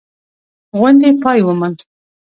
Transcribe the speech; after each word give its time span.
غونډې 0.77 1.09
پای 1.23 1.39
وموند. 1.45 1.79